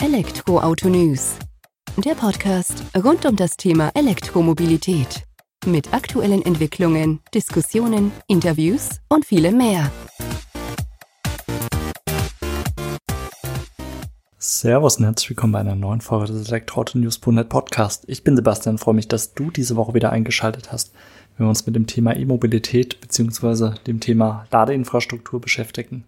[0.00, 1.34] Elektroauto News.
[1.96, 5.24] Der Podcast rund um das Thema Elektromobilität.
[5.66, 9.90] Mit aktuellen Entwicklungen, Diskussionen, Interviews und vielem mehr.
[14.38, 18.04] Servus und herzlich willkommen bei einer neuen Folge des Elektroauto-News.net Podcast.
[18.06, 20.92] Ich bin Sebastian freue mich, dass du diese Woche wieder eingeschaltet hast,
[21.36, 23.74] wenn wir uns mit dem Thema E-Mobilität bzw.
[23.88, 26.04] dem Thema Ladeinfrastruktur beschäftigen.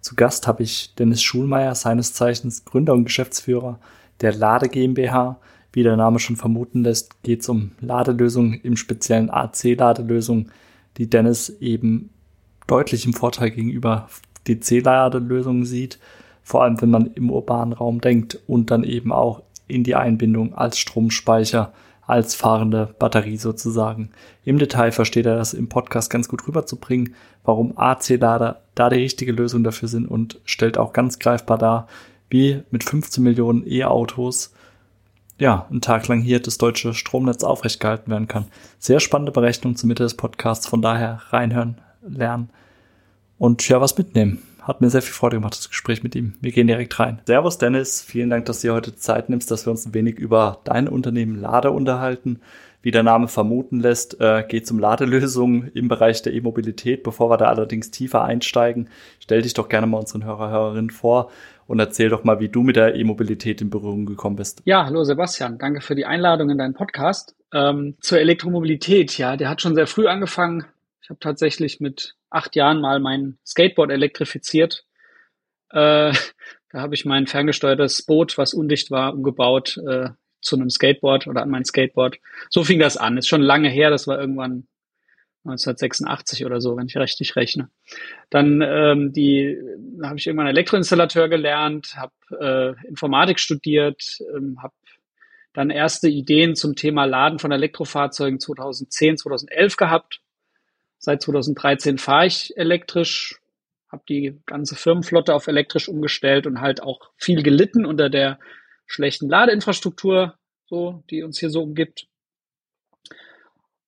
[0.00, 3.78] Zu Gast habe ich Dennis Schulmeier, seines Zeichens Gründer und Geschäftsführer
[4.20, 5.38] der Lade GmbH.
[5.72, 10.50] Wie der Name schon vermuten lässt, geht es um Ladelösungen, im speziellen AC-Ladelösungen,
[10.96, 12.10] die Dennis eben
[12.66, 14.08] deutlich im Vorteil gegenüber
[14.46, 15.98] DC-Ladelösungen sieht,
[16.42, 20.54] vor allem wenn man im urbanen Raum denkt und dann eben auch in die Einbindung
[20.54, 21.72] als Stromspeicher
[22.08, 24.10] als fahrende Batterie sozusagen.
[24.44, 29.32] Im Detail versteht er das im Podcast ganz gut rüberzubringen, warum AC-Lader da die richtige
[29.32, 31.86] Lösung dafür sind und stellt auch ganz greifbar dar,
[32.30, 34.54] wie mit 15 Millionen E-Autos
[35.38, 38.46] ja, einen Tag lang hier das deutsche Stromnetz aufrecht gehalten werden kann.
[38.78, 42.50] Sehr spannende Berechnung zur Mitte des Podcasts, von daher reinhören, lernen
[43.38, 44.42] und ja, was mitnehmen.
[44.68, 46.34] Hat mir sehr viel Freude gemacht, das Gespräch mit ihm.
[46.42, 47.22] Wir gehen direkt rein.
[47.24, 50.18] Servus Dennis, vielen Dank, dass du dir heute Zeit nimmst, dass wir uns ein wenig
[50.18, 52.40] über dein Unternehmen Lade unterhalten.
[52.82, 57.02] Wie der Name vermuten lässt, äh, geht es um Ladelösungen im Bereich der E-Mobilität.
[57.02, 61.30] Bevor wir da allerdings tiefer einsteigen, stell dich doch gerne mal unseren Hörer, Hörerinnen vor
[61.66, 64.60] und erzähl doch mal, wie du mit der E-Mobilität in Berührung gekommen bist.
[64.66, 67.34] Ja, hallo Sebastian, danke für die Einladung in deinen Podcast.
[67.54, 70.66] Ähm, zur Elektromobilität, ja, der hat schon sehr früh angefangen.
[71.00, 74.84] Ich habe tatsächlich mit acht Jahren mal mein Skateboard elektrifiziert.
[75.70, 76.12] Äh,
[76.70, 80.10] da habe ich mein ferngesteuertes Boot, was undicht war, umgebaut äh,
[80.40, 82.18] zu einem Skateboard oder an mein Skateboard.
[82.50, 83.16] So fing das an.
[83.16, 83.90] Ist schon lange her.
[83.90, 84.68] Das war irgendwann
[85.44, 87.70] 1986 oder so, wenn ich richtig rechne.
[88.30, 89.58] Dann ähm, die
[90.02, 94.74] habe ich irgendwann Elektroinstallateur gelernt, habe äh, Informatik studiert, ähm, habe
[95.54, 100.20] dann erste Ideen zum Thema Laden von Elektrofahrzeugen 2010, 2011 gehabt
[100.98, 103.40] Seit 2013 fahre ich elektrisch,
[103.90, 108.38] habe die ganze Firmenflotte auf elektrisch umgestellt und halt auch viel gelitten unter der
[108.86, 110.34] schlechten Ladeinfrastruktur,
[110.66, 112.06] so, die uns hier so umgibt.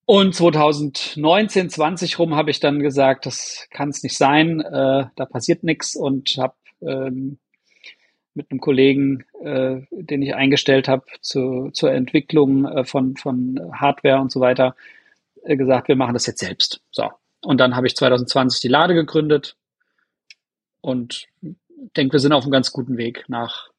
[0.06, 5.24] Und 2019, 20 rum habe ich dann gesagt, das kann es nicht sein, äh, da
[5.24, 7.38] passiert nichts und habe ähm,
[8.34, 14.20] mit einem Kollegen, äh, den ich eingestellt habe zu, zur Entwicklung äh, von, von Hardware
[14.20, 14.74] und so weiter,
[15.44, 16.80] gesagt, wir machen das jetzt selbst.
[16.90, 17.10] So.
[17.42, 19.56] Und dann habe ich 2020 die Lade gegründet
[20.80, 21.26] und
[21.96, 23.70] denke, wir sind auf einem ganz guten Weg nach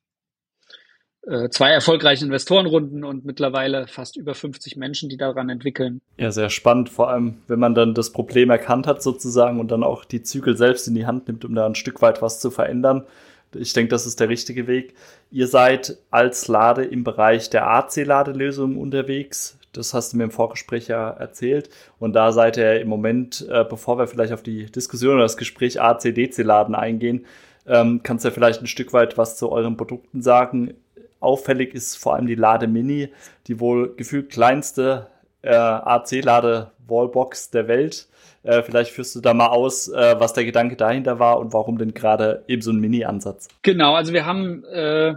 [1.27, 6.01] äh, zwei erfolgreichen Investorenrunden und mittlerweile fast über 50 Menschen, die daran entwickeln.
[6.17, 9.83] Ja, sehr spannend, vor allem wenn man dann das Problem erkannt hat sozusagen und dann
[9.83, 12.49] auch die Zügel selbst in die Hand nimmt, um da ein Stück weit was zu
[12.49, 13.05] verändern.
[13.53, 14.95] Ich denke, das ist der richtige Weg.
[15.29, 19.59] Ihr seid als Lade im Bereich der AC-Ladelösungen unterwegs.
[19.73, 21.69] Das hast du mir im Vorgespräch ja erzählt.
[21.99, 25.37] Und da seid ihr im Moment, äh, bevor wir vielleicht auf die Diskussion oder das
[25.37, 27.25] Gespräch AC-DC-Laden eingehen,
[27.67, 30.73] ähm, kannst du ja vielleicht ein Stück weit was zu euren Produkten sagen.
[31.19, 33.09] Auffällig ist vor allem die Lade Mini,
[33.47, 35.07] die wohl gefühlt kleinste
[35.41, 38.07] äh, AC-Lade-Wallbox der Welt.
[38.43, 41.77] Äh, vielleicht führst du da mal aus, äh, was der Gedanke dahinter war und warum
[41.77, 43.47] denn gerade eben so ein Mini-Ansatz.
[43.61, 45.13] Genau, also wir haben äh,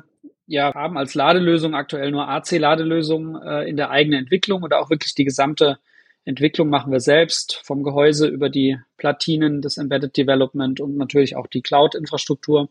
[0.46, 5.14] ja haben als Ladelösung aktuell nur AC-Ladelösungen äh, in der eigenen Entwicklung oder auch wirklich
[5.14, 5.78] die gesamte
[6.24, 11.46] Entwicklung machen wir selbst, vom Gehäuse über die Platinen, das Embedded Development und natürlich auch
[11.46, 12.70] die Cloud-Infrastruktur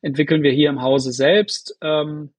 [0.00, 1.76] entwickeln wir hier im Hause selbst.
[1.82, 2.32] Ähm,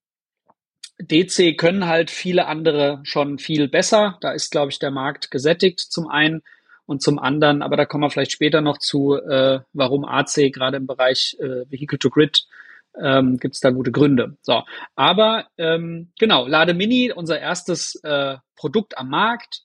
[0.99, 4.17] DC können halt viele andere schon viel besser.
[4.21, 6.41] Da ist, glaube ich, der Markt gesättigt zum einen
[6.87, 10.77] und zum anderen, aber da kommen wir vielleicht später noch zu, äh, warum AC gerade
[10.77, 12.47] im Bereich äh, Vehicle to Grid
[13.01, 14.37] ähm, gibt es da gute Gründe.
[14.41, 14.63] So,
[14.95, 19.63] aber ähm, genau, Lade Mini, unser erstes äh, Produkt am Markt.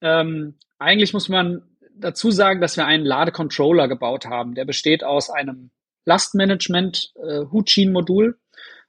[0.00, 1.62] Ähm, eigentlich muss man
[1.94, 4.54] dazu sagen, dass wir einen Ladecontroller gebaut haben.
[4.54, 5.70] Der besteht aus einem
[6.04, 8.38] Lastmanagement äh, Hutschienenmodul,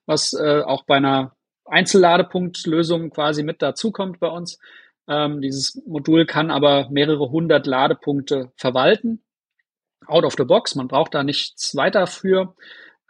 [0.05, 4.59] was äh, auch bei einer Einzelladepunktlösung quasi mit dazukommt bei uns.
[5.07, 9.23] Ähm, dieses Modul kann aber mehrere hundert Ladepunkte verwalten.
[10.07, 10.75] Out of the box.
[10.75, 12.55] Man braucht da nichts weiter für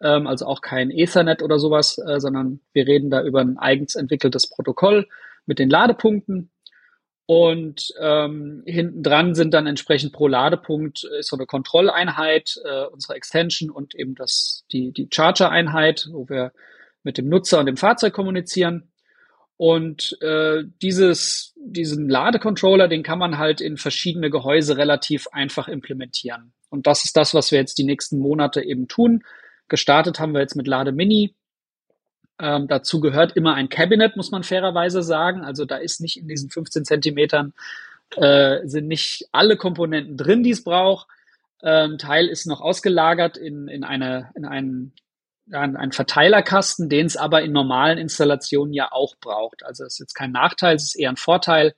[0.03, 3.95] ähm, also auch kein Ethernet oder sowas, äh, sondern wir reden da über ein eigens
[3.95, 5.07] entwickeltes Protokoll
[5.45, 6.49] mit den Ladepunkten.
[7.25, 13.15] Und ähm, hinten dran sind dann entsprechend pro Ladepunkt ist so eine Kontrolleinheit, äh, unsere
[13.15, 16.51] Extension und eben das, die, die Charger-Einheit, wo wir
[17.01, 18.91] mit dem Nutzer und dem Fahrzeug kommunizieren.
[19.55, 26.51] Und äh, dieses, diesen Ladecontroller, den kann man halt in verschiedene Gehäuse relativ einfach implementieren.
[26.69, 29.23] Und das ist das, was wir jetzt die nächsten Monate eben tun.
[29.73, 31.33] Gestartet haben wir jetzt mit Lade Mini.
[32.39, 35.41] Ähm, dazu gehört immer ein Cabinet, muss man fairerweise sagen.
[35.41, 37.53] Also da ist nicht in diesen 15 Zentimetern
[38.15, 41.07] äh, sind nicht alle Komponenten drin, die es braucht.
[41.63, 44.93] Ähm, Teil ist noch ausgelagert in, in, eine, in einen,
[45.47, 49.65] ja, einen Verteilerkasten, den es aber in normalen Installationen ja auch braucht.
[49.65, 51.73] Also es ist jetzt kein Nachteil, es ist eher ein Vorteil,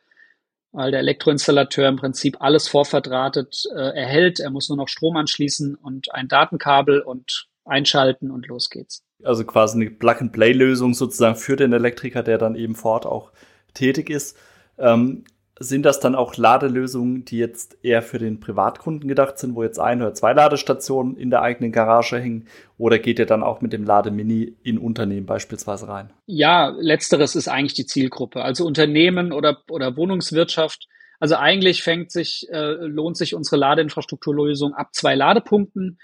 [0.74, 4.42] weil der Elektroinstallateur im Prinzip alles vorverdrahtet äh, erhält.
[4.42, 9.04] Er muss nur noch Strom anschließen und ein Datenkabel und einschalten und los geht's.
[9.24, 13.32] Also quasi eine Plug-and-Play-Lösung sozusagen für den Elektriker, der dann eben vor Ort auch
[13.74, 14.38] tätig ist.
[14.78, 15.24] Ähm,
[15.58, 19.80] sind das dann auch Ladelösungen, die jetzt eher für den Privatkunden gedacht sind, wo jetzt
[19.80, 22.48] ein oder zwei Ladestationen in der eigenen Garage hängen?
[22.78, 26.12] Oder geht ihr dann auch mit dem Lademini in Unternehmen beispielsweise rein?
[26.26, 28.42] Ja, letzteres ist eigentlich die Zielgruppe.
[28.42, 30.88] Also Unternehmen oder, oder Wohnungswirtschaft.
[31.22, 36.00] Also eigentlich fängt sich, äh, lohnt sich unsere Ladeinfrastrukturlösung ab zwei Ladepunkten.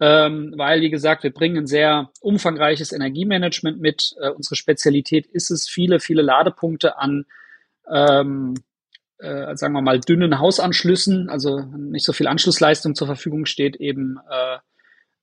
[0.00, 4.14] Ähm, weil, wie gesagt, wir bringen ein sehr umfangreiches Energiemanagement mit.
[4.20, 7.26] Äh, unsere Spezialität ist es, viele, viele Ladepunkte an
[7.90, 8.54] ähm,
[9.18, 14.18] äh, sagen wir mal, dünnen Hausanschlüssen, also nicht so viel Anschlussleistung zur Verfügung steht, eben
[14.30, 14.58] äh,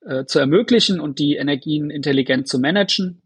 [0.05, 3.21] äh, zu ermöglichen und die Energien intelligent zu managen.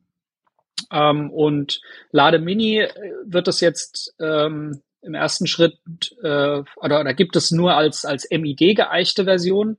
[0.92, 1.82] Ähm, und
[2.12, 2.90] Lade Mini äh,
[3.26, 5.80] wird das jetzt ähm, im ersten Schritt,
[6.22, 9.78] äh, oder, oder gibt es nur als, als MID geeichte Version.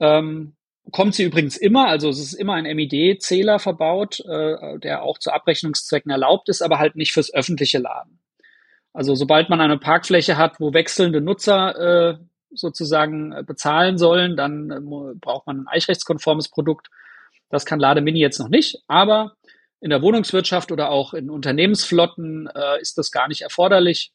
[0.00, 0.54] Ähm,
[0.92, 5.32] kommt sie übrigens immer, also es ist immer ein MID-Zähler verbaut, äh, der auch zu
[5.32, 8.20] Abrechnungszwecken erlaubt ist, aber halt nicht fürs öffentliche Laden.
[8.92, 11.76] Also sobald man eine Parkfläche hat, wo wechselnde Nutzer
[12.10, 12.18] äh,
[12.50, 16.88] sozusagen äh, bezahlen sollen, dann äh, braucht man ein eichrechtskonformes Produkt.
[17.50, 19.36] Das kann Lademini jetzt noch nicht, aber
[19.80, 24.12] in der Wohnungswirtschaft oder auch in Unternehmensflotten äh, ist das gar nicht erforderlich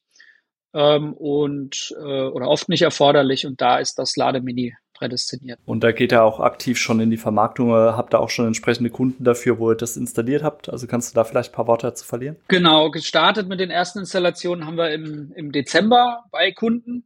[0.73, 5.59] ähm, und äh, oder oft nicht erforderlich und da ist das Lademini prädestiniert.
[5.65, 7.71] Und da geht er auch aktiv schon in die Vermarktung.
[7.71, 10.69] Habt ihr auch schon entsprechende Kunden dafür, wo ihr das installiert habt?
[10.69, 12.37] Also kannst du da vielleicht ein paar Worte dazu verlieren?
[12.47, 17.03] Genau, gestartet mit den ersten Installationen haben wir im, im Dezember bei Kunden.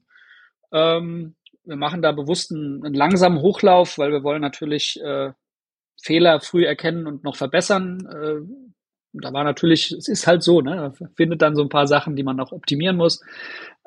[0.72, 1.36] Ähm,
[1.66, 5.32] wir machen da bewusst einen, einen, langsamen Hochlauf, weil wir wollen natürlich äh,
[6.02, 8.08] Fehler früh erkennen und noch verbessern.
[8.08, 8.78] Äh,
[9.14, 10.94] da war natürlich, es ist halt so, ne?
[11.16, 13.24] findet dann so ein paar Sachen, die man noch optimieren muss.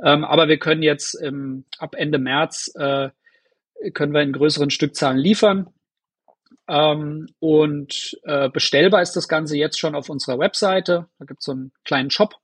[0.02, 3.10] Ähm, aber wir können jetzt ähm, ab Ende März äh,
[3.94, 5.68] können wir in größeren Stückzahlen liefern.
[6.68, 11.06] Ähm, und äh, bestellbar ist das Ganze jetzt schon auf unserer Webseite.
[11.18, 12.34] Da gibt es so einen kleinen Shop.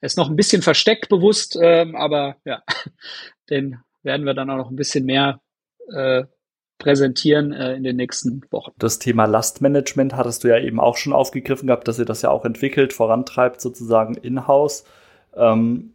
[0.00, 2.62] Der ist noch ein bisschen versteckt bewusst, ähm, aber ja,
[3.50, 5.40] den werden wir dann auch noch ein bisschen mehr
[5.92, 6.24] äh,
[6.78, 8.72] präsentieren äh, in den nächsten Wochen.
[8.78, 12.30] Das Thema Lastmanagement hattest du ja eben auch schon aufgegriffen gehabt, dass ihr das ja
[12.30, 14.84] auch entwickelt, vorantreibt sozusagen in-house.
[15.34, 15.92] Ähm,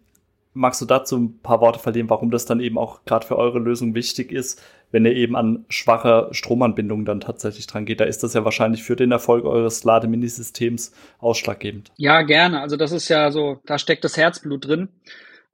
[0.54, 3.60] magst du dazu ein paar Worte verlieren, warum das dann eben auch gerade für eure
[3.60, 4.62] Lösung wichtig ist,
[4.92, 8.00] wenn ihr eben an schwache Stromanbindungen dann tatsächlich dran geht.
[8.00, 11.92] Da ist das ja wahrscheinlich für den Erfolg eures Lademinisystems ausschlaggebend.
[11.98, 12.62] Ja, gerne.
[12.62, 14.90] Also das ist ja so, da steckt das Herzblut drin.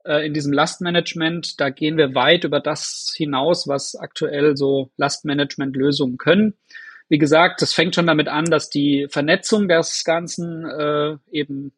[0.04, 6.18] Äh, in diesem Lastmanagement, da gehen wir weit über das hinaus, was aktuell so Lastmanagement-Lösungen
[6.18, 6.54] können.
[7.08, 11.72] Wie gesagt, das fängt schon damit an, dass die Vernetzung des Ganzen äh, eben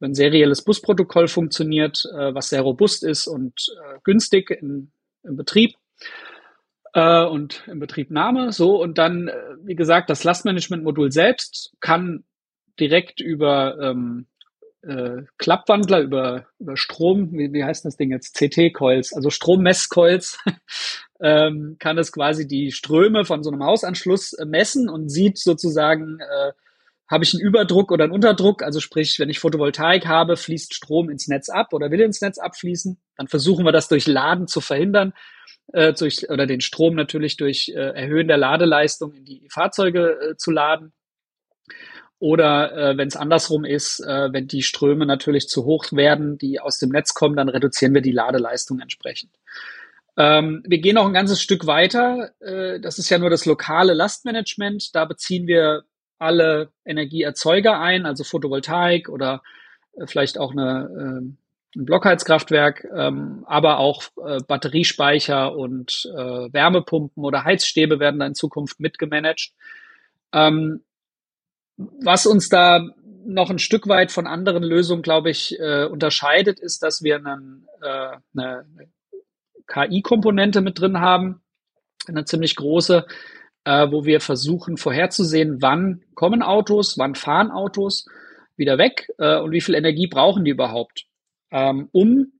[0.00, 4.92] ein serielles Busprotokoll funktioniert, äh, was sehr robust ist und äh, günstig in,
[5.24, 5.74] im Betrieb
[6.96, 8.52] äh, und in Betriebnahme.
[8.52, 12.24] So und dann, äh, wie gesagt, das Lastmanagement-Modul selbst kann
[12.80, 14.26] direkt über ähm,
[14.82, 18.34] äh, Klappwandler, über, über Strom, wie, wie heißt das Ding jetzt?
[18.38, 20.38] CT-Coils, also Strommesscoils,
[21.20, 26.18] ähm, kann es quasi die Ströme von so einem Hausanschluss äh, messen und sieht sozusagen,
[26.20, 26.52] äh,
[27.08, 31.10] habe ich einen Überdruck oder einen Unterdruck, also sprich, wenn ich Photovoltaik habe, fließt Strom
[31.10, 34.60] ins Netz ab oder will ins Netz abfließen, dann versuchen wir das durch Laden zu
[34.60, 35.12] verhindern,
[35.76, 40.36] äh, durch, oder den Strom natürlich durch äh, Erhöhen der Ladeleistung in die Fahrzeuge äh,
[40.36, 40.92] zu laden.
[42.18, 46.60] Oder äh, wenn es andersrum ist, äh, wenn die Ströme natürlich zu hoch werden, die
[46.60, 49.32] aus dem Netz kommen, dann reduzieren wir die Ladeleistung entsprechend.
[50.16, 52.30] Ähm, wir gehen noch ein ganzes Stück weiter.
[52.40, 54.94] Äh, das ist ja nur das lokale Lastmanagement.
[54.94, 55.82] Da beziehen wir
[56.18, 59.42] alle Energieerzeuger ein, also Photovoltaik oder
[59.92, 60.88] äh, vielleicht auch eine,
[61.22, 61.36] äh,
[61.76, 68.34] ein Blockheizkraftwerk, ähm, aber auch äh, Batteriespeicher und äh, Wärmepumpen oder Heizstäbe werden da in
[68.34, 69.52] Zukunft mitgemanagt.
[70.32, 70.82] Ähm,
[71.76, 72.88] was uns da
[73.26, 77.66] noch ein Stück weit von anderen Lösungen, glaube ich, äh, unterscheidet, ist, dass wir einen,
[77.82, 78.66] äh, eine
[79.66, 81.42] KI-Komponente mit drin haben,
[82.06, 83.04] eine ziemlich große,
[83.64, 88.06] äh, wo wir versuchen vorherzusehen, wann kommen Autos, wann fahren Autos
[88.56, 91.06] wieder weg äh, und wie viel Energie brauchen die überhaupt,
[91.50, 92.32] ähm, um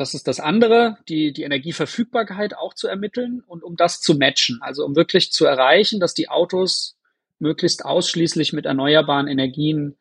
[0.00, 4.58] das ist das andere, die, die Energieverfügbarkeit auch zu ermitteln und um das zu matchen.
[4.62, 6.96] Also um wirklich zu erreichen, dass die Autos
[7.38, 9.98] möglichst ausschließlich mit erneuerbaren Energien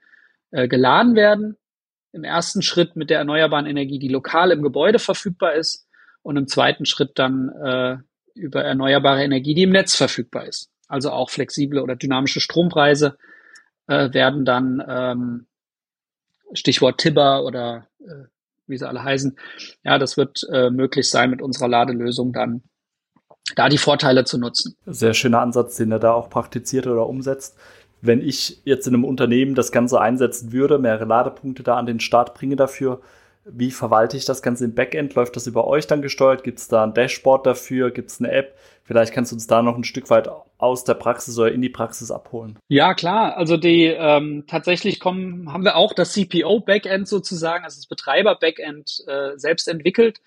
[0.51, 1.57] äh, geladen werden.
[2.13, 5.85] Im ersten Schritt mit der erneuerbaren Energie, die lokal im Gebäude verfügbar ist
[6.21, 7.97] und im zweiten Schritt dann äh,
[8.35, 10.71] über erneuerbare Energie, die im Netz verfügbar ist.
[10.87, 13.17] Also auch flexible oder dynamische Strompreise
[13.87, 15.47] äh, werden dann ähm,
[16.53, 18.25] Stichwort Tibber oder äh,
[18.67, 19.37] wie sie alle heißen.
[19.83, 22.61] Ja, das wird äh, möglich sein, mit unserer Ladelösung dann
[23.55, 24.75] da die Vorteile zu nutzen.
[24.85, 27.57] Sehr schöner Ansatz, den er da auch praktiziert oder umsetzt.
[28.01, 31.99] Wenn ich jetzt in einem Unternehmen das Ganze einsetzen würde, mehrere Ladepunkte da an den
[31.99, 33.01] Start bringe dafür,
[33.51, 35.15] wie verwalte ich das Ganze im Backend?
[35.15, 36.43] Läuft das über euch dann gesteuert?
[36.43, 37.91] Gibt es da ein Dashboard dafür?
[37.91, 38.57] Gibt es eine App?
[38.83, 41.69] Vielleicht kannst du uns da noch ein Stück weit aus der Praxis oder in die
[41.69, 42.57] Praxis abholen.
[42.67, 43.37] Ja, klar.
[43.37, 49.37] Also die ähm, tatsächlich kommen, haben wir auch das CPO-Backend sozusagen, also das Betreiber-Backend äh,
[49.37, 50.21] selbst entwickelt.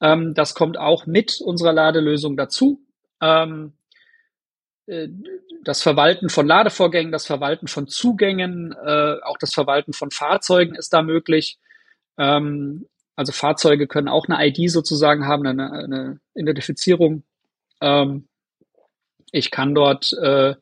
[0.00, 2.80] Ähm, das kommt auch mit unserer Ladelösung dazu.
[3.20, 3.74] Ähm,
[4.86, 5.08] äh,
[5.62, 10.92] das Verwalten von Ladevorgängen, das Verwalten von Zugängen, äh, auch das Verwalten von Fahrzeugen ist
[10.94, 11.58] da möglich.
[12.20, 12.86] Ähm,
[13.16, 17.24] also Fahrzeuge können auch eine ID sozusagen haben, eine, eine Identifizierung.
[17.80, 18.28] Ähm,
[19.32, 20.54] ich kann dort äh,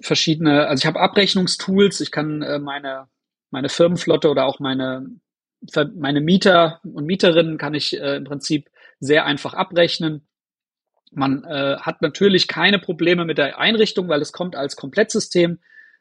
[0.00, 3.08] verschiedene, also ich habe Abrechnungstools, ich kann äh, meine,
[3.50, 5.06] meine Firmenflotte oder auch meine,
[5.96, 10.26] meine Mieter und Mieterinnen kann ich äh, im Prinzip sehr einfach abrechnen.
[11.10, 15.58] Man äh, hat natürlich keine Probleme mit der Einrichtung, weil es kommt als Komplettsystem.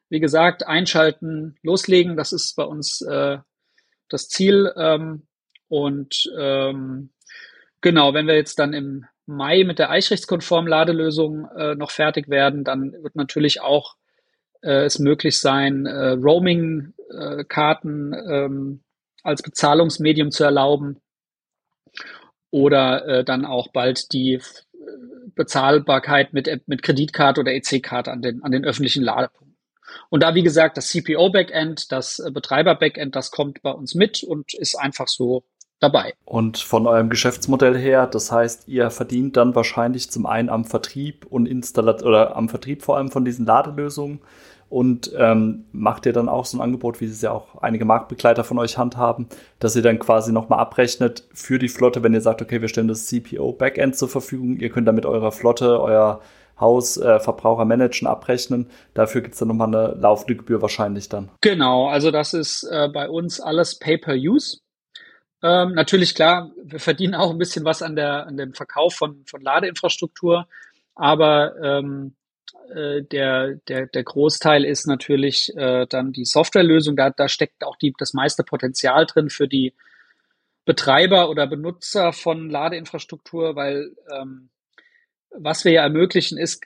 [0.09, 3.39] Wie gesagt, einschalten, loslegen, das ist bei uns äh,
[4.10, 4.72] das Ziel.
[4.75, 5.24] Ähm,
[5.68, 7.12] und ähm,
[7.82, 12.63] genau, wenn wir jetzt dann im Mai mit der eichrechtskonformen Ladelösung äh, noch fertig werden,
[12.63, 13.96] dann wird natürlich auch
[14.62, 18.84] äh, es möglich sein, äh, Roaming-Karten äh, ähm,
[19.24, 21.01] als Bezahlungsmedium zu erlauben
[22.50, 24.42] oder äh, dann auch bald die
[25.36, 29.49] Bezahlbarkeit mit, mit Kreditkarte oder EC-Karte an den, an den öffentlichen Ladepunkten.
[30.10, 34.53] Und da, wie gesagt, das CPO-Backend, das äh, Betreiber-Backend, das kommt bei uns mit und
[34.53, 35.43] ist einfach so
[35.79, 36.13] dabei.
[36.25, 41.25] Und von eurem Geschäftsmodell her, das heißt, ihr verdient dann wahrscheinlich zum einen am Vertrieb
[41.25, 44.19] und Installat oder am Vertrieb vor allem von diesen Ladelösungen
[44.69, 48.43] und ähm, macht ihr dann auch so ein Angebot, wie es ja auch einige Marktbegleiter
[48.43, 49.27] von euch handhaben,
[49.58, 52.88] dass ihr dann quasi nochmal abrechnet für die Flotte, wenn ihr sagt, okay, wir stellen
[52.88, 56.22] das CPO Backend zur Verfügung, ihr könnt damit eurer Flotte, euer
[56.60, 57.20] Haus äh,
[57.66, 58.70] managen, abrechnen.
[58.94, 61.30] Dafür gibt es dann nochmal eine laufende Gebühr wahrscheinlich dann.
[61.42, 64.60] Genau, also das ist äh, bei uns alles Pay-per-Use.
[65.42, 69.24] Ähm, natürlich klar, wir verdienen auch ein bisschen was an, der, an dem Verkauf von,
[69.25, 70.48] von Ladeinfrastruktur,
[70.96, 72.16] aber ähm,
[72.70, 76.96] äh, der, der, der Großteil ist natürlich äh, dann die Softwarelösung.
[76.96, 79.74] Da, da steckt auch die, das meiste Potenzial drin für die
[80.66, 84.50] Betreiber oder Benutzer von Ladeinfrastruktur, weil ähm,
[85.31, 86.63] was wir ja ermöglichen, ist,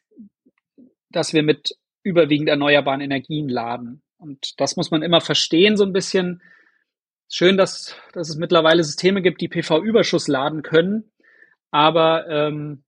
[1.09, 4.01] dass wir mit überwiegend erneuerbaren Energien laden.
[4.17, 6.41] Und das muss man immer verstehen, so ein bisschen.
[7.29, 11.11] Schön, dass, dass es mittlerweile Systeme gibt, die PV-Überschuss laden können.
[11.71, 12.83] Aber ähm,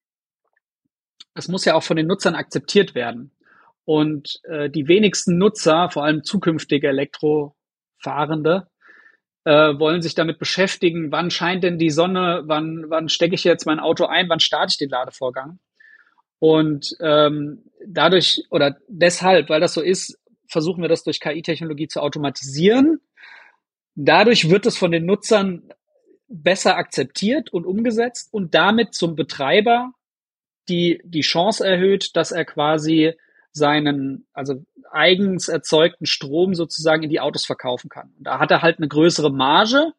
[1.33, 3.31] es muss ja auch von den Nutzern akzeptiert werden.
[3.85, 8.67] Und äh, die wenigsten Nutzer, vor allem zukünftige Elektrofahrende,
[9.45, 13.65] äh, wollen sich damit beschäftigen, wann scheint denn die Sonne, wann, wann stecke ich jetzt
[13.65, 15.59] mein Auto ein, wann starte ich den Ladevorgang.
[16.39, 22.01] Und ähm, dadurch oder deshalb, weil das so ist, versuchen wir das durch KI-Technologie zu
[22.01, 22.99] automatisieren.
[23.95, 25.69] Dadurch wird es von den Nutzern
[26.27, 29.91] besser akzeptiert und umgesetzt und damit zum Betreiber
[30.67, 33.13] die, die Chance erhöht, dass er quasi
[33.51, 38.13] seinen, also eigens erzeugten Strom sozusagen in die Autos verkaufen kann.
[38.17, 39.93] Und da hat er halt eine größere Marge.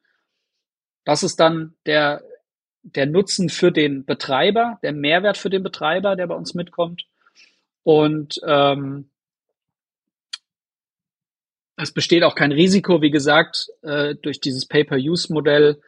[1.05, 2.23] Das ist dann der,
[2.95, 7.07] der Nutzen für den Betreiber, der Mehrwert für den Betreiber, der bei uns mitkommt.
[7.83, 9.11] Und ähm,
[11.77, 15.81] es besteht auch kein Risiko, wie gesagt, äh, durch dieses Pay-per-Use-Modell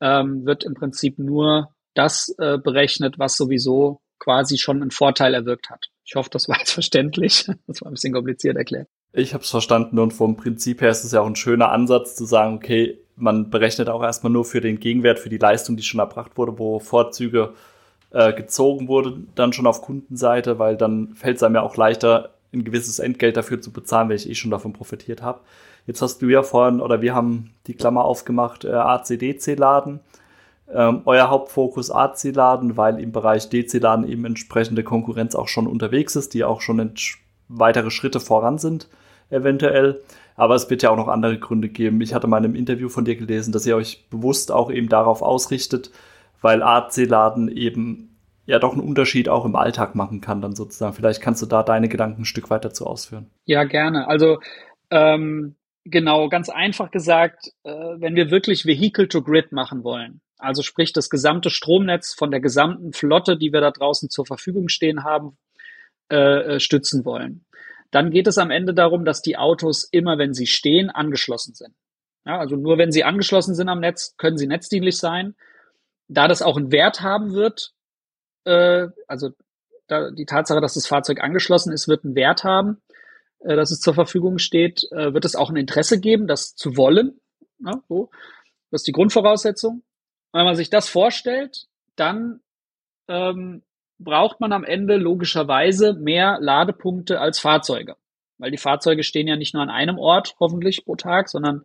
[0.00, 5.70] ähm, wird im Prinzip nur das äh, berechnet, was sowieso quasi schon einen Vorteil erwirkt
[5.70, 5.86] hat.
[6.04, 7.46] Ich hoffe, das war jetzt verständlich.
[7.66, 8.88] Das war ein bisschen kompliziert erklärt.
[9.12, 12.14] Ich habe es verstanden und vom Prinzip her ist es ja auch ein schöner Ansatz
[12.14, 15.82] zu sagen, okay, man berechnet auch erstmal nur für den Gegenwert, für die Leistung, die
[15.82, 17.54] schon erbracht wurde, wo Vorzüge
[18.10, 22.30] äh, gezogen wurden, dann schon auf Kundenseite, weil dann fällt es einem ja auch leichter,
[22.52, 25.40] ein gewisses Entgelt dafür zu bezahlen, wenn ich eh schon davon profitiert habe.
[25.86, 30.00] Jetzt hast du ja vorhin, oder wir haben die Klammer aufgemacht, äh, AC-DC-Laden
[30.72, 36.34] ähm, euer Hauptfokus AC-Laden, weil im Bereich DC-Laden eben entsprechende Konkurrenz auch schon unterwegs ist,
[36.34, 36.92] die auch schon
[37.48, 38.88] weitere Schritte voran sind,
[39.30, 40.00] eventuell.
[40.40, 42.00] Aber es wird ja auch noch andere Gründe geben.
[42.00, 44.88] Ich hatte mal in einem Interview von dir gelesen, dass ihr euch bewusst auch eben
[44.88, 45.90] darauf ausrichtet,
[46.40, 50.94] weil AC-Laden eben ja doch einen Unterschied auch im Alltag machen kann, dann sozusagen.
[50.94, 53.28] Vielleicht kannst du da deine Gedanken ein Stück weiter zu ausführen.
[53.44, 54.08] Ja, gerne.
[54.08, 54.38] Also
[54.90, 60.62] ähm, genau, ganz einfach gesagt, äh, wenn wir wirklich Vehicle to Grid machen wollen, also
[60.62, 65.04] sprich das gesamte Stromnetz von der gesamten Flotte, die wir da draußen zur Verfügung stehen
[65.04, 65.36] haben,
[66.10, 67.44] äh, äh stützen wollen,
[67.90, 71.74] dann geht es am Ende darum, dass die Autos immer, wenn sie stehen, angeschlossen sind.
[72.24, 75.34] Ja, also nur wenn sie angeschlossen sind am Netz, können sie netzdienlich sein.
[76.08, 77.72] Da das auch einen Wert haben wird,
[78.44, 79.30] äh, also
[79.86, 82.80] da, die Tatsache, dass das Fahrzeug angeschlossen ist, wird einen Wert haben,
[83.40, 86.76] äh, dass es zur Verfügung steht, äh, wird es auch ein Interesse geben, das zu
[86.76, 87.20] wollen.
[87.58, 88.10] Ja, so.
[88.70, 89.82] Das ist die Grundvoraussetzung.
[90.32, 91.66] Wenn man sich das vorstellt,
[91.96, 92.40] dann
[93.08, 93.62] ähm,
[94.02, 97.96] braucht man am Ende logischerweise mehr Ladepunkte als Fahrzeuge.
[98.38, 101.64] Weil die Fahrzeuge stehen ja nicht nur an einem Ort, hoffentlich pro Tag, sondern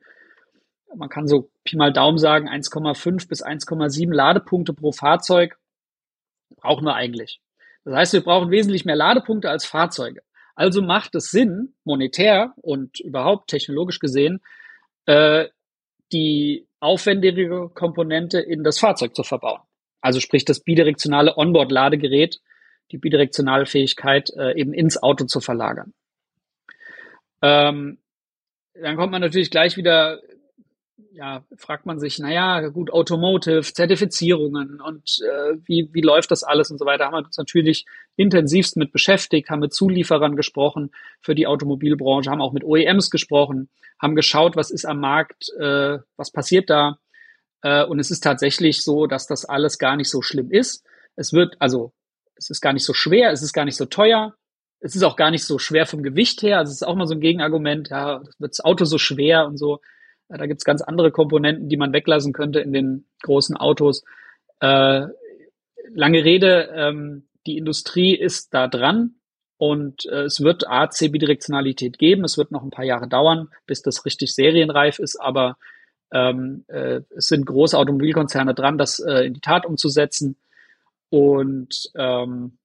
[0.94, 5.58] man kann so Pi mal Daumen sagen, 1,5 bis 1,7 Ladepunkte pro Fahrzeug
[6.58, 7.42] brauchen wir eigentlich.
[7.86, 10.22] Das heißt, wir brauchen wesentlich mehr Ladepunkte als Fahrzeuge.
[10.56, 14.42] Also macht es Sinn, monetär und überhaupt technologisch gesehen,
[15.06, 15.48] äh,
[16.12, 19.62] die aufwendigere Komponente in das Fahrzeug zu verbauen.
[20.06, 22.40] Also sprich das bidirektionale Onboard-Ladegerät,
[22.92, 25.96] die bidirektionale Fähigkeit äh, eben ins Auto zu verlagern.
[27.42, 27.98] Ähm,
[28.80, 30.22] dann kommt man natürlich gleich wieder
[31.12, 36.70] ja, fragt man sich, naja, gut, Automotive, Zertifizierungen und äh, wie, wie läuft das alles
[36.72, 37.86] und so weiter, haben wir uns natürlich
[38.18, 43.70] intensivst mit beschäftigt, haben mit Zulieferern gesprochen für die Automobilbranche, haben auch mit OEMs gesprochen,
[43.98, 47.00] haben geschaut, was ist am Markt, äh, was passiert da.
[47.66, 50.86] Äh, und es ist tatsächlich so, dass das alles gar nicht so schlimm ist.
[51.16, 51.94] Es wird, also,
[52.36, 54.36] es ist gar nicht so schwer, es ist gar nicht so teuer.
[54.82, 56.60] Es ist auch gar nicht so schwer vom Gewicht her.
[56.60, 59.58] Also es ist auch mal so ein Gegenargument, ja, wird das Auto so schwer und
[59.58, 59.80] so.
[60.28, 64.04] Da gibt es ganz andere Komponenten, die man weglassen könnte in den großen Autos.
[64.60, 65.08] Äh,
[65.92, 69.16] lange Rede, ähm, die Industrie ist da dran
[69.58, 72.26] und äh, es wird AC-Bidirektionalität geben.
[72.26, 75.58] Es wird noch ein paar Jahre dauern, bis das richtig serienreif ist, aber
[76.12, 80.38] ähm, äh, es sind große Automobilkonzerne dran, das äh, in die Tat umzusetzen.
[81.10, 82.58] Und ähm,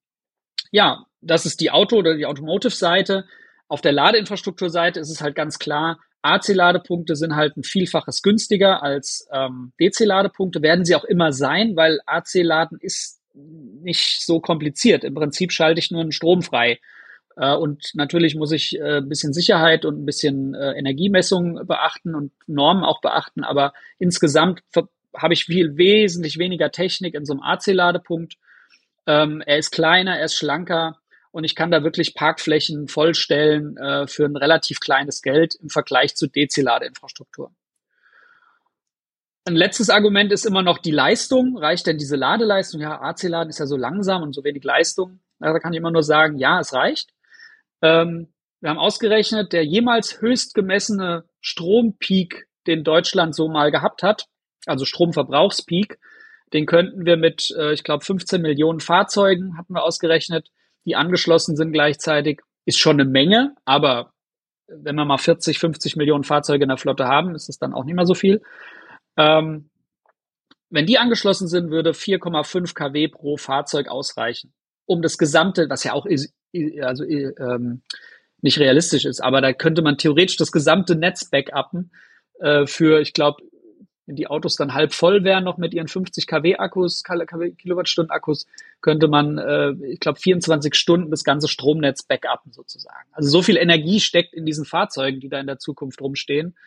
[0.71, 3.25] ja, das ist die Auto- oder die Automotive-Seite.
[3.67, 9.27] Auf der Ladeinfrastrukturseite ist es halt ganz klar, AC-Ladepunkte sind halt ein Vielfaches günstiger als
[9.31, 15.03] ähm, DC-Ladepunkte, werden sie auch immer sein, weil AC-Laden ist nicht so kompliziert.
[15.03, 16.79] Im Prinzip schalte ich nur einen Strom frei.
[17.37, 22.15] Äh, und natürlich muss ich äh, ein bisschen Sicherheit und ein bisschen äh, Energiemessung beachten
[22.15, 24.61] und Normen auch beachten, aber insgesamt
[25.15, 28.35] habe ich viel wesentlich weniger Technik in so einem AC-Ladepunkt.
[29.07, 30.97] Ähm, er ist kleiner, er ist schlanker
[31.31, 36.27] und ich kann da wirklich Parkflächen vollstellen für ein relativ kleines Geld im Vergleich zu
[36.27, 37.51] DC-Ladeinfrastruktur.
[39.45, 41.57] Ein letztes Argument ist immer noch die Leistung.
[41.57, 42.81] Reicht denn diese Ladeleistung?
[42.81, 45.21] Ja, AC-Laden ist ja so langsam und so wenig Leistung.
[45.39, 47.11] Da kann ich immer nur sagen, ja, es reicht.
[47.81, 48.27] Ähm,
[48.61, 54.27] wir haben ausgerechnet, der jemals höchst gemessene Strompeak, den Deutschland so mal gehabt hat,
[54.67, 55.99] also Stromverbrauchspeak,
[56.53, 60.49] den könnten wir mit, äh, ich glaube, 15 Millionen Fahrzeugen, hatten wir ausgerechnet,
[60.85, 64.13] die angeschlossen sind gleichzeitig, ist schon eine Menge, aber
[64.67, 67.83] wenn wir mal 40, 50 Millionen Fahrzeuge in der Flotte haben, ist es dann auch
[67.83, 68.41] nicht mehr so viel.
[69.17, 69.69] Ähm,
[70.69, 74.53] wenn die angeschlossen sind, würde 4,5 kW pro Fahrzeug ausreichen,
[74.85, 76.05] um das gesamte, was ja auch
[76.81, 77.81] also ähm,
[78.41, 81.91] nicht realistisch ist, aber da könnte man theoretisch das gesamte Netz backuppen
[82.39, 83.43] äh, für, ich glaube,
[84.07, 88.47] wenn die Autos dann halb voll wären, noch mit ihren 50 kW Akkus, Kilowattstunden Akkus,
[88.81, 93.07] könnte man, äh, ich glaube, 24 Stunden das ganze Stromnetz backuppen sozusagen.
[93.11, 96.57] Also so viel Energie steckt in diesen Fahrzeugen, die da in der Zukunft rumstehen.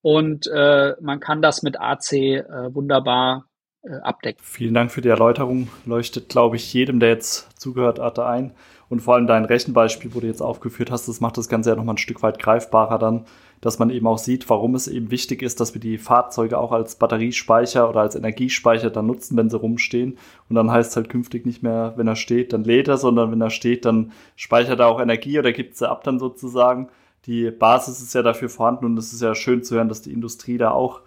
[0.00, 3.46] Und äh, man kann das mit AC äh, wunderbar
[3.82, 4.42] äh, abdecken.
[4.42, 5.68] Vielen Dank für die Erläuterung.
[5.84, 8.54] Leuchtet, glaube ich, jedem, der jetzt zugehört hatte, ein.
[8.90, 11.76] Und vor allem dein Rechenbeispiel, wo du jetzt aufgeführt hast, das macht das Ganze ja
[11.76, 13.24] nochmal ein Stück weit greifbarer dann,
[13.60, 16.72] dass man eben auch sieht, warum es eben wichtig ist, dass wir die Fahrzeuge auch
[16.72, 20.18] als Batteriespeicher oder als Energiespeicher dann nutzen, wenn sie rumstehen.
[20.48, 23.30] Und dann heißt es halt künftig nicht mehr, wenn er steht, dann lädt er, sondern
[23.30, 26.88] wenn er steht, dann speichert er auch Energie oder gibt sie ab dann sozusagen.
[27.26, 30.12] Die Basis ist ja dafür vorhanden und es ist ja schön zu hören, dass die
[30.12, 31.00] Industrie da auch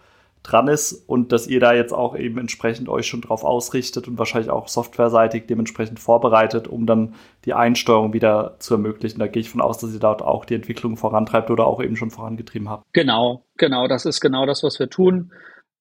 [0.44, 4.18] dran ist und dass ihr da jetzt auch eben entsprechend euch schon drauf ausrichtet und
[4.18, 9.20] wahrscheinlich auch softwareseitig dementsprechend vorbereitet, um dann die Einsteuerung wieder zu ermöglichen.
[9.20, 11.96] Da gehe ich von aus, dass ihr dort auch die Entwicklung vorantreibt oder auch eben
[11.96, 12.84] schon vorangetrieben habt.
[12.92, 15.32] Genau, genau, das ist genau das, was wir tun.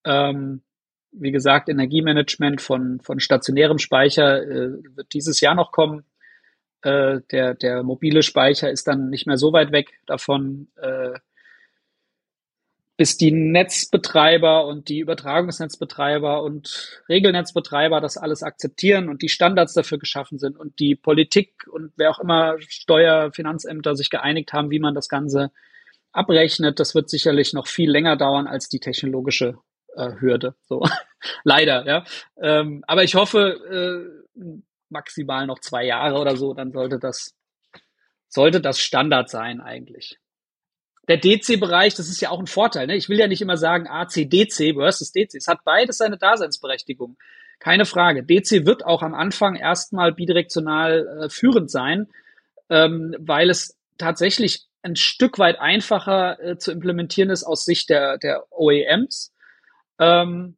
[0.05, 0.63] Ähm,
[1.11, 6.05] wie gesagt, Energiemanagement von, von stationärem Speicher äh, wird dieses Jahr noch kommen.
[6.83, 10.69] Äh, der, der mobile Speicher ist dann nicht mehr so weit weg davon.
[10.77, 11.19] Äh,
[13.03, 19.99] bis die Netzbetreiber und die Übertragungsnetzbetreiber und Regelnetzbetreiber das alles akzeptieren und die Standards dafür
[19.99, 24.79] geschaffen sind und die Politik und wer auch immer Steuer, Finanzämter sich geeinigt haben, wie
[24.79, 25.51] man das Ganze
[26.13, 29.59] abrechnet, das wird sicherlich noch viel länger dauern als die technologische
[29.97, 30.55] äh, Hürde.
[30.69, 30.87] So
[31.43, 32.05] leider, ja.
[32.41, 34.43] Ähm, aber ich hoffe äh,
[34.91, 37.35] maximal noch zwei Jahre oder so, dann sollte das
[38.29, 40.21] sollte das Standard sein eigentlich
[41.09, 42.87] der DC-Bereich, das ist ja auch ein Vorteil.
[42.87, 42.97] Ne?
[42.97, 45.35] Ich will ja nicht immer sagen AC, DC versus DC.
[45.35, 47.17] Es hat beides seine Daseinsberechtigung.
[47.59, 48.25] Keine Frage.
[48.25, 52.09] DC wird auch am Anfang erstmal bidirektional äh, führend sein,
[52.71, 58.19] ähm, weil es tatsächlich ein Stück weit einfacher äh, zu implementieren ist aus Sicht der,
[58.19, 59.33] der OEMs.
[59.99, 60.57] Ähm,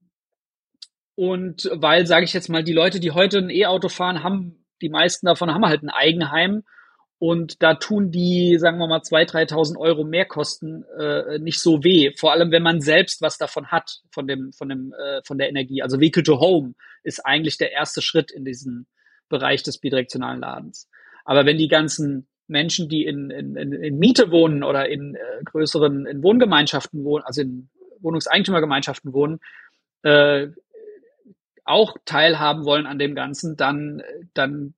[1.14, 4.88] und weil, sage ich jetzt mal, die Leute, die heute ein E-Auto fahren, haben, die
[4.88, 6.64] meisten davon haben halt ein Eigenheim
[7.26, 12.12] und da tun die, sagen wir mal, 2.000, 3.000 Euro Mehrkosten äh, nicht so weh.
[12.14, 15.48] Vor allem, wenn man selbst was davon hat, von, dem, von, dem, äh, von der
[15.48, 15.80] Energie.
[15.80, 18.84] Also Vehicle to Home ist eigentlich der erste Schritt in diesem
[19.30, 20.90] Bereich des bidirektionalen Ladens.
[21.24, 26.04] Aber wenn die ganzen Menschen, die in, in, in Miete wohnen oder in äh, größeren
[26.04, 29.40] in Wohngemeinschaften wohnen, also in Wohnungseigentümergemeinschaften wohnen,
[30.02, 30.48] äh,
[31.64, 34.02] auch teilhaben wollen an dem Ganzen, dann,
[34.34, 34.74] dann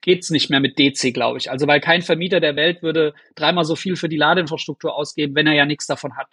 [0.00, 1.50] geht's nicht mehr mit DC, glaube ich.
[1.50, 5.46] Also weil kein Vermieter der Welt würde dreimal so viel für die Ladeinfrastruktur ausgeben, wenn
[5.46, 6.28] er ja nichts davon hat.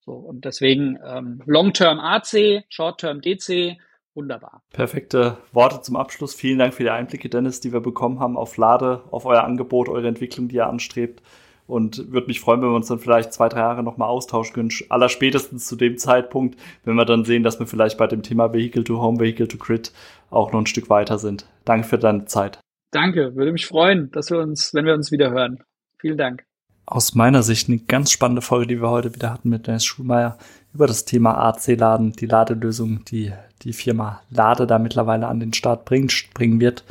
[0.00, 3.78] So, und deswegen ähm, Long-Term AC, Short-Term DC,
[4.14, 4.62] wunderbar.
[4.72, 6.34] Perfekte Worte zum Abschluss.
[6.34, 9.88] Vielen Dank für die Einblicke, Dennis, die wir bekommen haben auf Lade, auf euer Angebot,
[9.88, 11.22] eure Entwicklung, die ihr anstrebt.
[11.66, 14.68] Und würde mich freuen, wenn wir uns dann vielleicht zwei, drei Jahre nochmal austauschen können.
[14.90, 18.84] Allerspätestens zu dem Zeitpunkt, wenn wir dann sehen, dass wir vielleicht bei dem Thema Vehicle
[18.84, 19.90] to Home, Vehicle to Grid
[20.28, 21.46] auch noch ein Stück weiter sind.
[21.64, 22.63] Danke für deine Zeit.
[22.94, 25.58] Danke, würde mich freuen, dass wir uns, wenn wir uns wieder hören.
[25.98, 26.44] Vielen Dank.
[26.86, 30.38] Aus meiner Sicht eine ganz spannende Folge, die wir heute wieder hatten mit Dennis Schulmeier
[30.72, 35.86] über das Thema AC-Laden, die Ladelösung, die die Firma Lade da mittlerweile an den Start
[35.86, 36.84] bringt, bringen wird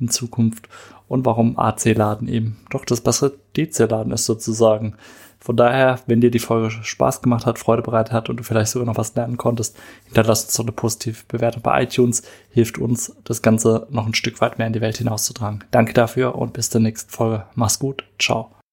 [0.00, 0.66] in Zukunft
[1.08, 4.94] und warum AC-Laden eben doch das bessere DC-Laden ist sozusagen.
[5.40, 8.70] Von daher, wenn dir die Folge Spaß gemacht hat, Freude bereitet hat und du vielleicht
[8.70, 12.22] sogar noch was lernen konntest, hinterlass uns doch eine positive Bewertung bei iTunes.
[12.50, 15.64] Hilft uns, das Ganze noch ein Stück weit mehr in die Welt hinauszutragen.
[15.70, 17.46] Danke dafür und bis zur nächsten Folge.
[17.54, 18.04] Mach's gut.
[18.18, 18.59] Ciao.